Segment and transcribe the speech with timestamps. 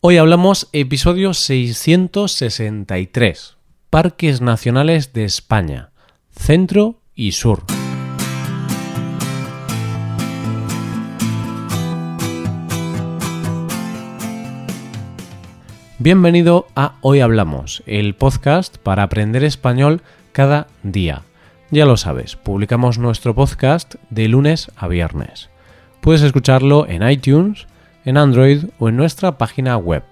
[0.00, 3.56] Hoy hablamos episodio 663,
[3.90, 5.90] Parques Nacionales de España,
[6.30, 7.64] Centro y Sur.
[15.98, 21.22] Bienvenido a Hoy Hablamos, el podcast para aprender español cada día.
[21.72, 25.50] Ya lo sabes, publicamos nuestro podcast de lunes a viernes.
[26.00, 27.66] Puedes escucharlo en iTunes,
[28.08, 30.02] en Android o en nuestra página web.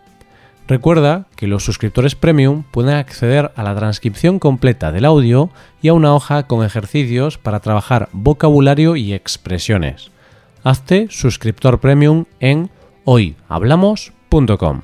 [0.69, 5.49] Recuerda que los suscriptores premium pueden acceder a la transcripción completa del audio
[5.81, 10.11] y a una hoja con ejercicios para trabajar vocabulario y expresiones.
[10.63, 12.69] Hazte suscriptor premium en
[13.05, 14.83] hoyhablamos.com.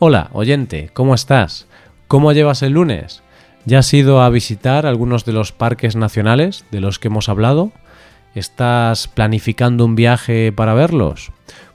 [0.00, 1.68] Hola, oyente, ¿cómo estás?
[2.08, 3.22] ¿Cómo llevas el lunes?
[3.64, 7.70] ¿Ya has ido a visitar algunos de los parques nacionales de los que hemos hablado?
[8.34, 11.30] ¿Estás planificando un viaje para verlos?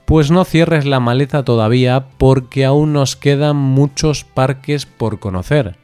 [0.06, 5.76] Pues no cierres la maleta todavía porque aún nos quedan muchos parques por conocer.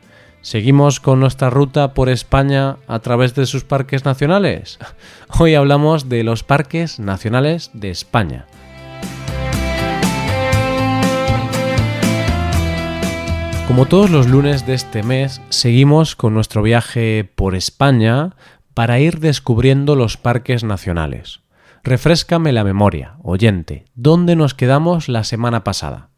[0.43, 4.79] ¿Seguimos con nuestra ruta por España a través de sus parques nacionales?
[5.41, 8.47] Hoy hablamos de los parques nacionales de España.
[13.67, 18.37] Como todos los lunes de este mes, seguimos con nuestro viaje por España
[18.73, 21.42] para ir descubriendo los parques nacionales.
[21.85, 26.11] Refrescame la memoria, oyente, ¿dónde nos quedamos la semana pasada?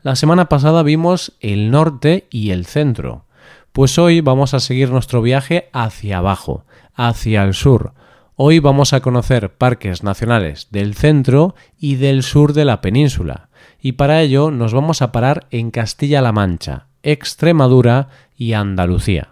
[0.00, 3.26] La semana pasada vimos el norte y el centro,
[3.72, 7.92] pues hoy vamos a seguir nuestro viaje hacia abajo, hacia el sur.
[8.36, 13.50] Hoy vamos a conocer parques nacionales del centro y del sur de la península,
[13.82, 19.28] y para ello nos vamos a parar en Castilla-La Mancha, Extremadura y Andalucía.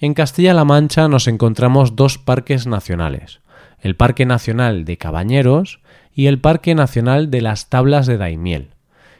[0.00, 3.40] En Castilla-La Mancha nos encontramos dos parques nacionales,
[3.80, 5.80] el Parque Nacional de Cabañeros
[6.14, 8.70] y el Parque Nacional de las Tablas de Daimiel.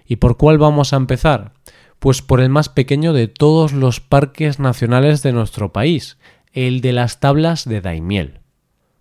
[0.06, 1.52] ¿Y por cuál vamos a empezar?
[1.98, 6.18] Pues por el más pequeño de todos los parques nacionales de nuestro país,
[6.52, 8.40] el de las Tablas de Daimiel.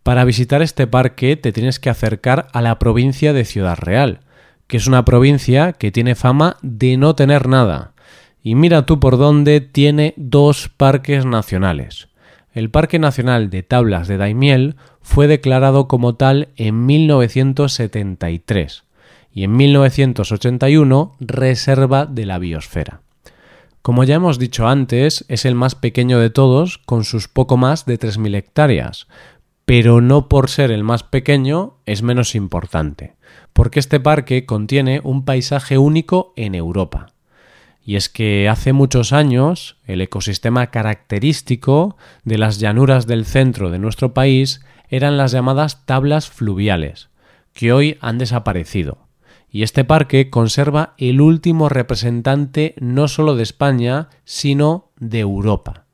[0.04, 4.22] Para visitar este parque te tienes que acercar a la provincia de Ciudad Real,
[4.68, 7.94] que es una provincia que tiene fama de no tener nada.
[8.42, 12.08] Y mira tú por dónde tiene dos parques nacionales.
[12.57, 18.84] El Parque Nacional de Tablas de Daimiel fue declarado como tal en 1973
[19.31, 23.01] y en 1981 Reserva de la Biosfera.
[23.84, 27.85] Como ya hemos dicho antes, es el más pequeño de todos, con sus poco más
[27.85, 29.07] de 3.000 hectáreas,
[29.66, 33.13] pero no por ser el más pequeño es menos importante,
[33.53, 37.13] porque este parque contiene un paisaje único en Europa.
[37.88, 43.80] Y es que hace muchos años el ecosistema característico de las llanuras del centro de
[43.80, 44.59] nuestro país
[44.90, 47.08] eran las llamadas tablas fluviales,
[47.53, 49.08] que hoy han desaparecido.
[49.50, 55.86] Y este parque conserva el último representante no solo de España, sino de Europa.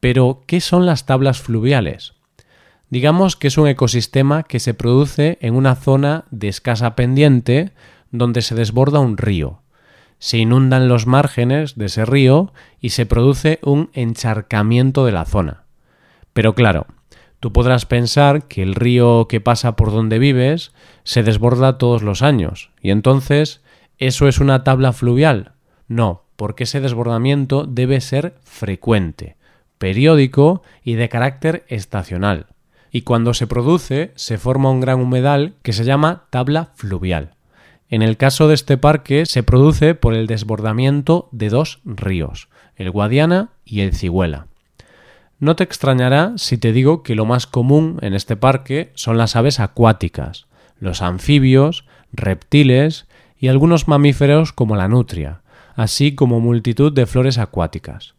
[0.00, 2.12] Pero, ¿qué son las tablas fluviales?
[2.90, 7.72] Digamos que es un ecosistema que se produce en una zona de escasa pendiente
[8.10, 9.62] donde se desborda un río,
[10.18, 15.64] se inundan los márgenes de ese río y se produce un encharcamiento de la zona.
[16.32, 16.86] Pero claro,
[17.40, 20.72] tú podrás pensar que el río que pasa por donde vives
[21.04, 23.62] se desborda todos los años, y entonces
[23.98, 25.52] ¿eso es una tabla fluvial?
[25.86, 29.36] No, porque ese desbordamiento debe ser frecuente,
[29.78, 32.46] periódico y de carácter estacional.
[32.90, 37.34] Y cuando se produce, se forma un gran humedal que se llama tabla fluvial.
[37.90, 42.90] En el caso de este parque se produce por el desbordamiento de dos ríos, el
[42.90, 44.46] Guadiana y el Ciguela.
[45.40, 49.36] No te extrañará si te digo que lo más común en este parque son las
[49.36, 50.46] aves acuáticas,
[50.80, 53.06] los anfibios, reptiles
[53.38, 55.40] y algunos mamíferos como la nutria,
[55.74, 58.14] así como multitud de flores acuáticas.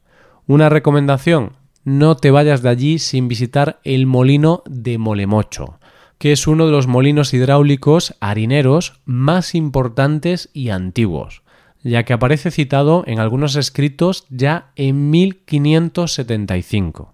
[0.48, 1.54] Una recomendación,
[1.84, 5.80] no te vayas de allí sin visitar el molino de Molemocho,
[6.20, 11.42] que es uno de los molinos hidráulicos harineros más importantes y antiguos,
[11.82, 17.14] ya que aparece citado en algunos escritos ya en 1575.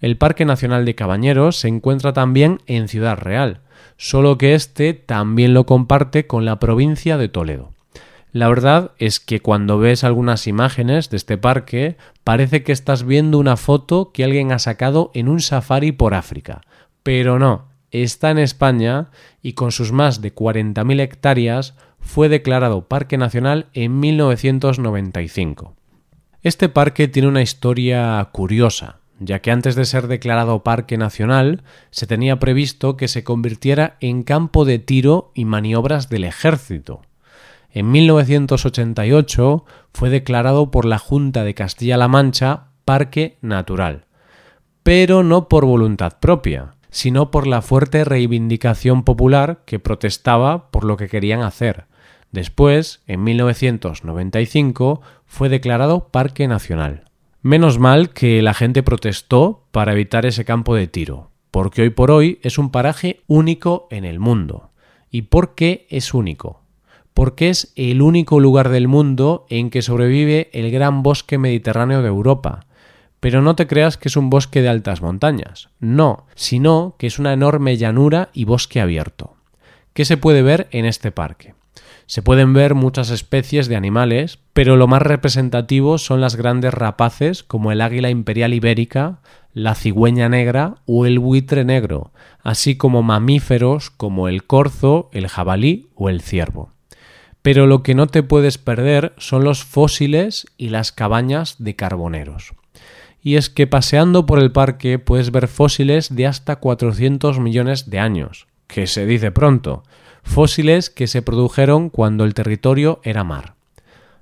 [0.00, 3.60] El Parque Nacional de Cabañeros se encuentra también en Ciudad Real,
[3.98, 7.74] solo que este también lo comparte con la provincia de Toledo.
[8.32, 13.38] La verdad es que cuando ves algunas imágenes de este parque parece que estás viendo
[13.38, 16.62] una foto que alguien ha sacado en un safari por África,
[17.02, 19.10] pero no, está en España
[19.42, 25.74] y con sus más de 40.000 hectáreas fue declarado Parque Nacional en 1995.
[26.42, 32.06] Este parque tiene una historia curiosa, ya que antes de ser declarado Parque Nacional se
[32.06, 37.02] tenía previsto que se convirtiera en campo de tiro y maniobras del ejército.
[37.72, 44.06] En 1988 fue declarado por la Junta de Castilla-La Mancha Parque Natural,
[44.82, 50.96] pero no por voluntad propia, sino por la fuerte reivindicación popular que protestaba por lo
[50.96, 51.86] que querían hacer.
[52.32, 57.04] Después, en 1995, fue declarado Parque Nacional.
[57.42, 62.10] Menos mal que la gente protestó para evitar ese campo de tiro, porque hoy por
[62.10, 64.70] hoy es un paraje único en el mundo.
[65.10, 66.60] ¿Y por qué es único?
[67.14, 72.08] Porque es el único lugar del mundo en que sobrevive el gran bosque mediterráneo de
[72.08, 72.66] Europa,
[73.20, 77.18] pero no te creas que es un bosque de altas montañas, no, sino que es
[77.18, 79.36] una enorme llanura y bosque abierto.
[79.92, 81.54] ¿Qué se puede ver en este parque?
[82.06, 87.44] Se pueden ver muchas especies de animales, pero lo más representativo son las grandes rapaces
[87.44, 89.20] como el águila imperial ibérica,
[89.52, 92.12] la cigüeña negra o el buitre negro,
[92.42, 96.72] así como mamíferos como el corzo, el jabalí o el ciervo.
[97.42, 102.54] Pero lo que no te puedes perder son los fósiles y las cabañas de carboneros
[103.22, 107.98] y es que paseando por el parque puedes ver fósiles de hasta 400 millones de
[107.98, 109.82] años, que se dice pronto,
[110.22, 113.54] fósiles que se produjeron cuando el territorio era mar.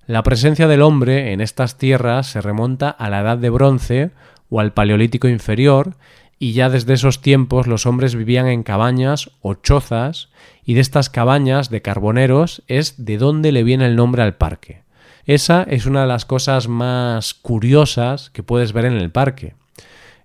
[0.06, 4.10] La presencia del hombre en estas tierras se remonta a la Edad de Bronce
[4.48, 5.96] o al Paleolítico inferior,
[6.38, 10.30] y ya desde esos tiempos los hombres vivían en cabañas o chozas,
[10.64, 14.82] y de estas cabañas de carboneros es de donde le viene el nombre al parque.
[15.28, 19.54] Esa es una de las cosas más curiosas que puedes ver en el parque.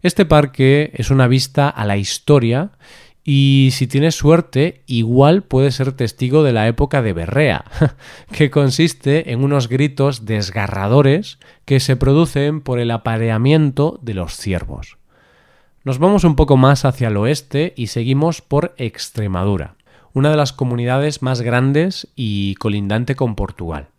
[0.01, 2.71] Este parque es una vista a la historia
[3.21, 7.65] y si tienes suerte, igual puedes ser testigo de la época de Berrea,
[8.31, 14.95] que consiste en unos gritos desgarradores que se producen por el apareamiento de los ciervos.
[15.83, 19.75] Nos vamos un poco más hacia el oeste y seguimos por Extremadura,
[20.13, 23.89] una de las comunidades más grandes y colindante con Portugal.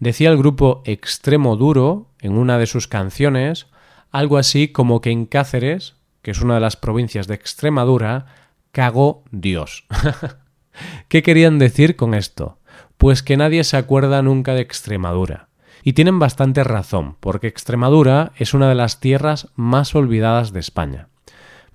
[0.00, 3.66] Decía el grupo Extremo Duro en una de sus canciones
[4.10, 8.26] algo así como que en Cáceres, que es una de las provincias de Extremadura,
[8.72, 9.84] cagó Dios.
[11.08, 12.58] ¿Qué querían decir con esto?
[12.96, 15.48] Pues que nadie se acuerda nunca de Extremadura.
[15.82, 21.08] Y tienen bastante razón, porque Extremadura es una de las tierras más olvidadas de España.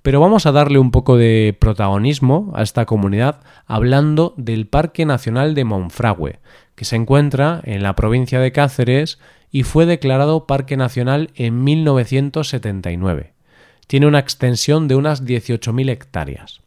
[0.02, 5.54] Pero vamos a darle un poco de protagonismo a esta comunidad hablando del Parque Nacional
[5.54, 6.40] de Monfragüe,
[6.74, 9.18] que se encuentra en la provincia de Cáceres
[9.50, 13.32] y fue declarado Parque Nacional en 1979.
[13.86, 16.60] Tiene una extensión de unas 18.000 hectáreas.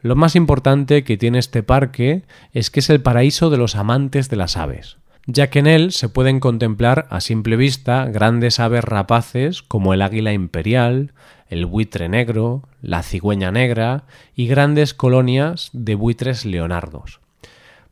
[0.00, 2.22] Lo más importante que tiene este parque
[2.52, 5.92] es que es el paraíso de los amantes de las aves, ya que en él
[5.92, 11.12] se pueden contemplar a simple vista grandes aves rapaces como el águila imperial,
[11.48, 14.04] el buitre negro, la cigüeña negra
[14.36, 17.23] y grandes colonias de buitres leonardos.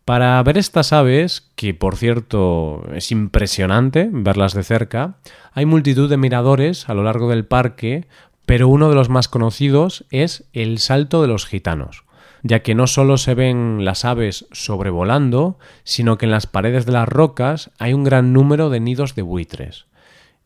[0.05, 5.19] Para ver estas aves, que por cierto es impresionante verlas de cerca,
[5.53, 8.09] hay multitud de miradores a lo largo del parque,
[8.45, 12.05] pero uno de los más conocidos es el Salto de los Gitanos,
[12.43, 16.93] ya que no solo se ven las aves sobrevolando, sino que en las paredes de
[16.93, 19.87] las rocas hay un gran número de nidos de buitres.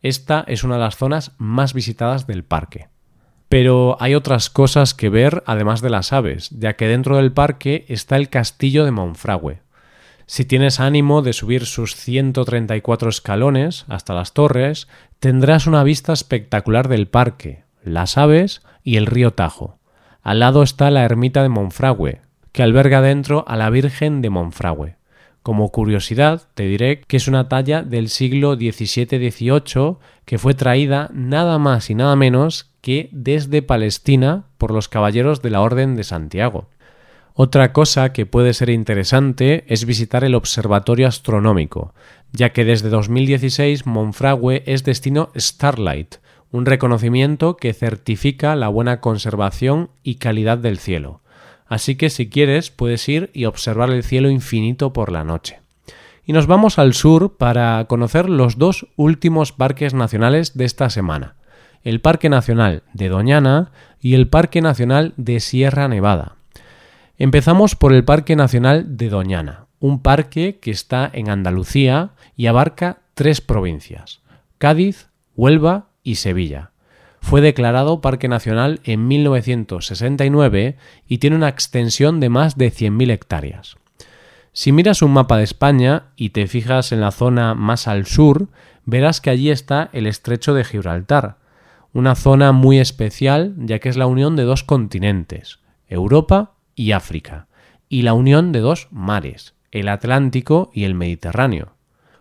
[0.03, 2.89] Esta es una de las zonas más visitadas del parque.
[3.49, 7.85] Pero hay otras cosas que ver además de las aves, ya que dentro del parque
[7.87, 9.61] está el castillo de Monfragüe.
[10.25, 14.89] Si tienes ánimo de subir sus 134 escalones hasta las torres,
[15.21, 19.79] tendrás una vista espectacular del parque, las aves y el río Tajo.
[20.21, 22.19] Al lado está la ermita de Monfragüe,
[22.51, 24.96] que alberga dentro a la Virgen de Monfragüe.
[25.47, 31.57] Como curiosidad, te diré que es una talla del siglo XVII-XVIII que fue traída nada
[31.57, 36.67] más y nada menos que desde Palestina por los caballeros de la Orden de Santiago.
[37.33, 41.93] Otra cosa que puede ser interesante es visitar el Observatorio Astronómico,
[42.33, 46.15] ya que desde 2016 Monfragüe es destino Starlight,
[46.51, 51.21] un reconocimiento que certifica la buena conservación y calidad del cielo.
[51.67, 55.59] Así que si quieres puedes ir y observar el cielo infinito por la noche.
[56.25, 61.35] Y nos vamos al sur para conocer los dos últimos parques nacionales de esta semana.
[61.83, 63.71] El Parque Nacional de Doñana
[64.01, 66.35] y el Parque Nacional de Sierra Nevada.
[67.17, 72.99] Empezamos por el Parque Nacional de Doñana, un parque que está en Andalucía y abarca
[73.13, 74.19] tres provincias,
[74.57, 76.71] Cádiz, Huelva y Sevilla.
[77.27, 80.77] Fue declarado Parque Nacional en 1969
[81.09, 83.75] y tiene una extensión de más de 100.000 hectáreas.
[84.53, 88.47] Si miras un mapa de España y te fijas en la zona más al sur,
[88.85, 91.35] verás que allí está el estrecho de Gibraltar,
[91.91, 97.47] una zona muy especial ya que es la unión de dos continentes, Europa y África,
[97.89, 101.73] y la unión de dos mares, el Atlántico y el Mediterráneo.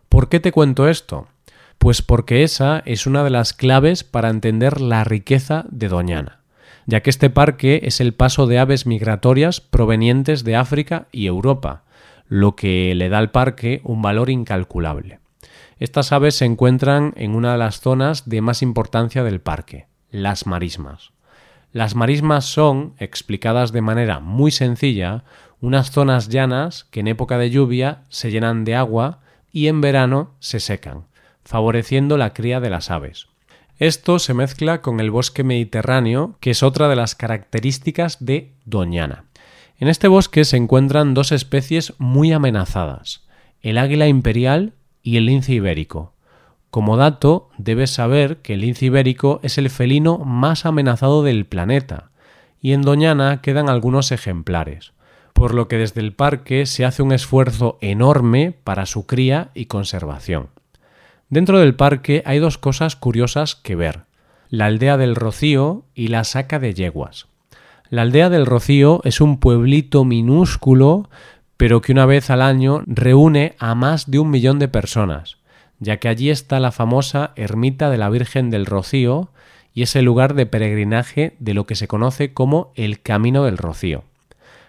[0.08, 1.28] ¿Por qué te cuento esto?
[1.78, 6.40] Pues porque esa es una de las claves para entender la riqueza de Doñana,
[6.86, 11.84] ya que este parque es el paso de aves migratorias provenientes de África y Europa,
[12.28, 15.20] lo que le da al parque un valor incalculable.
[15.78, 20.46] Estas aves se encuentran en una de las zonas de más importancia del parque, las
[20.46, 21.12] marismas.
[21.72, 25.24] Las marismas son, explicadas de manera muy sencilla,
[25.60, 29.20] unas zonas llanas que en época de lluvia se llenan de agua
[29.52, 31.04] y en verano se secan,
[31.46, 33.28] favoreciendo la cría de las aves.
[33.78, 39.24] Esto se mezcla con el bosque mediterráneo, que es otra de las características de Doñana.
[39.78, 43.26] En este bosque se encuentran dos especies muy amenazadas,
[43.60, 44.72] el águila imperial
[45.02, 46.14] y el lince ibérico.
[46.70, 52.10] Como dato, debes saber que el lince ibérico es el felino más amenazado del planeta,
[52.60, 54.92] y en Doñana quedan algunos ejemplares,
[55.34, 59.66] por lo que desde el parque se hace un esfuerzo enorme para su cría y
[59.66, 60.48] conservación.
[61.28, 64.02] Dentro del parque hay dos cosas curiosas que ver,
[64.48, 67.26] la aldea del Rocío y la saca de yeguas.
[67.90, 71.08] La aldea del Rocío es un pueblito minúsculo,
[71.56, 75.38] pero que una vez al año reúne a más de un millón de personas,
[75.80, 79.30] ya que allí está la famosa ermita de la Virgen del Rocío
[79.74, 83.58] y es el lugar de peregrinaje de lo que se conoce como el Camino del
[83.58, 84.04] Rocío.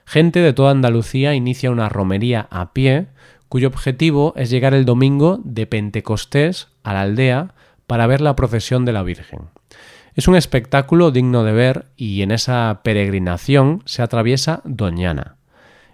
[0.05, 3.07] Gente de toda Andalucía inicia una romería a pie,
[3.49, 7.53] cuyo objetivo es llegar el domingo de Pentecostés a la aldea
[7.87, 9.49] para ver la procesión de la Virgen.
[10.15, 15.35] Es un espectáculo digno de ver y en esa peregrinación se atraviesa Doñana.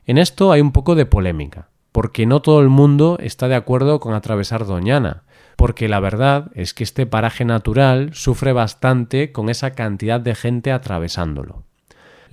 [0.05, 3.99] En esto hay un poco de polémica, porque no todo el mundo está de acuerdo
[3.99, 5.23] con atravesar Doñana,
[5.55, 10.71] porque la verdad es que este paraje natural sufre bastante con esa cantidad de gente
[10.71, 11.63] atravesándolo.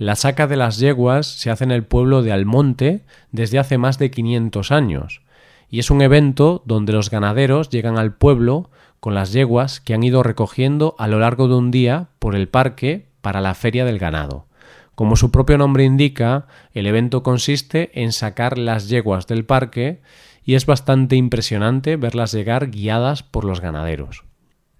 [0.01, 3.99] La saca de las yeguas se hace en el pueblo de Almonte desde hace más
[3.99, 5.21] de 500 años,
[5.69, 10.01] y es un evento donde los ganaderos llegan al pueblo con las yeguas que han
[10.01, 13.99] ido recogiendo a lo largo de un día por el parque para la feria del
[13.99, 14.47] ganado.
[14.95, 20.01] Como su propio nombre indica, el evento consiste en sacar las yeguas del parque
[20.43, 24.23] y es bastante impresionante verlas llegar guiadas por los ganaderos.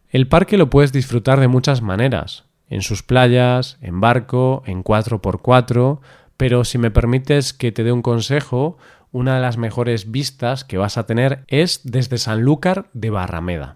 [0.09, 5.99] El parque lo puedes disfrutar de muchas maneras, en sus playas, en barco, en 4x4,
[6.37, 8.77] pero si me permites que te dé un consejo,
[9.11, 13.75] una de las mejores vistas que vas a tener es desde Sanlúcar de Barrameda.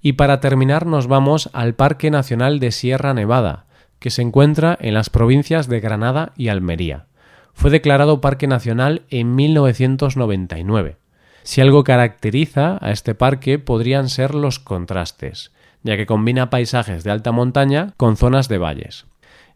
[0.00, 3.66] Y para terminar nos vamos al Parque Nacional de Sierra Nevada,
[3.98, 7.06] que se encuentra en las provincias de Granada y Almería.
[7.52, 10.98] Fue declarado Parque Nacional en 1999.
[11.42, 15.50] Si algo caracteriza a este parque podrían ser los contrastes,
[15.82, 19.06] ya que combina paisajes de alta montaña con zonas de valles.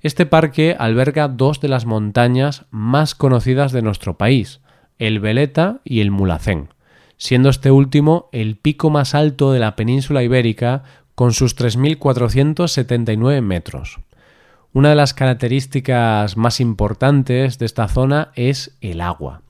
[0.00, 4.61] Este parque alberga dos de las montañas más conocidas de nuestro país,
[4.99, 6.69] el Veleta y el Mulacén
[7.16, 10.83] siendo este último el pico más alto de la península ibérica
[11.14, 14.00] con sus 3.479 metros.
[14.73, 19.43] Una de las características más importantes de esta zona es el agua,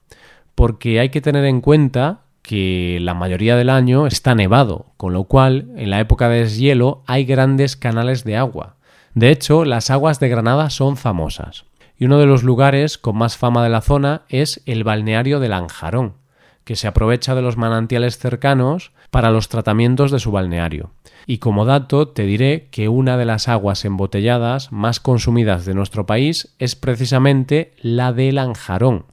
[0.55, 5.25] porque hay que tener en cuenta que la mayoría del año está nevado, con lo
[5.25, 8.77] cual en la época de deshielo hay grandes canales de agua.
[9.15, 11.65] De hecho, las aguas de Granada son famosas,
[11.99, 15.49] y uno de los lugares con más fama de la zona es el balneario de
[15.49, 16.17] Lanjarón,
[16.65, 20.91] que se aprovecha de los manantiales cercanos para los tratamientos de su balneario.
[21.27, 26.05] Y como dato te diré que una de las aguas embotelladas más consumidas de nuestro
[26.05, 29.07] país es precisamente la de Lanjarón.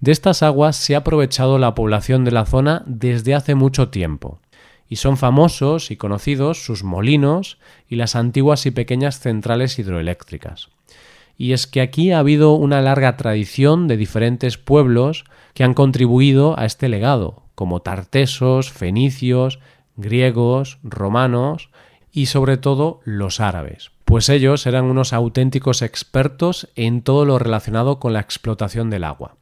[0.00, 4.40] De estas aguas se ha aprovechado la población de la zona desde hace mucho tiempo,
[4.88, 10.70] y son famosos y conocidos sus molinos y las antiguas y pequeñas centrales hidroeléctricas
[11.38, 15.24] y es que aquí ha habido una larga tradición de diferentes pueblos
[15.54, 19.60] que han contribuido a este legado, como tartesos, fenicios,
[19.96, 21.70] griegos, romanos
[22.12, 28.00] y sobre todo los árabes, pues ellos eran unos auténticos expertos en todo lo relacionado
[28.00, 29.36] con la explotación del agua.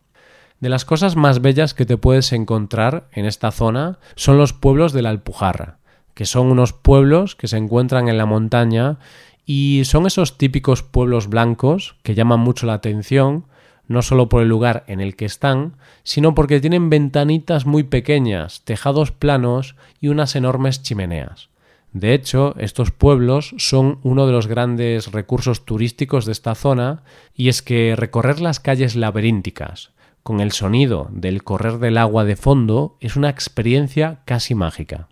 [0.60, 4.94] De las cosas más bellas que te puedes encontrar en esta zona son los pueblos
[4.94, 5.78] de la Alpujarra,
[6.14, 8.98] que son unos pueblos que se encuentran en la montaña
[9.44, 13.44] y son esos típicos pueblos blancos que llaman mucho la atención,
[13.86, 18.62] no solo por el lugar en el que están, sino porque tienen ventanitas muy pequeñas,
[18.64, 21.50] tejados planos y unas enormes chimeneas.
[21.92, 27.02] De hecho, estos pueblos son uno de los grandes recursos turísticos de esta zona,
[27.34, 29.92] y es que recorrer las calles laberínticas,
[30.26, 35.06] con el sonido del correr del agua de fondo, es una experiencia casi mágica.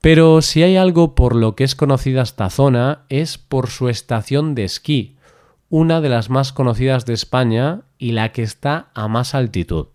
[0.00, 4.56] Pero si hay algo por lo que es conocida esta zona es por su estación
[4.56, 5.16] de esquí,
[5.68, 9.86] una de las más conocidas de España y la que está a más altitud.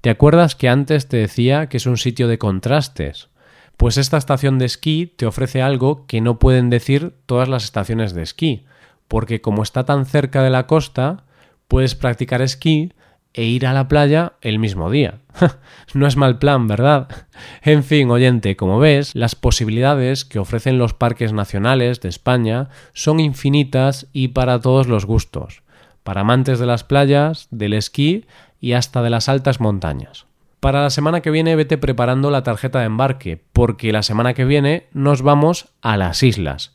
[0.00, 3.30] ¿Te acuerdas que antes te decía que es un sitio de contrastes?
[3.76, 8.14] Pues esta estación de esquí te ofrece algo que no pueden decir todas las estaciones
[8.14, 8.64] de esquí,
[9.08, 11.24] porque como está tan cerca de la costa,
[11.66, 12.92] puedes practicar esquí
[13.36, 15.20] e ir a la playa el mismo día.
[15.94, 17.08] no es mal plan, ¿verdad?
[17.62, 23.20] En fin, oyente, como ves, las posibilidades que ofrecen los parques nacionales de España son
[23.20, 25.62] infinitas y para todos los gustos,
[26.02, 28.24] para amantes de las playas, del esquí
[28.58, 30.26] y hasta de las altas montañas.
[30.60, 34.46] Para la semana que viene vete preparando la tarjeta de embarque, porque la semana que
[34.46, 36.74] viene nos vamos a las islas.